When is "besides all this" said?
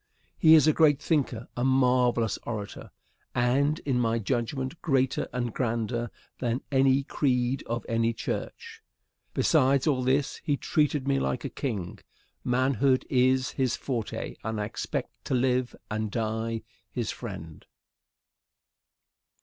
9.35-10.37